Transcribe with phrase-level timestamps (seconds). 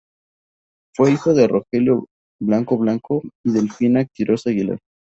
[0.95, 2.07] Fue hijo de Rogelio
[2.39, 4.79] Blanco Blanco y Delfina Quirós Aguilar.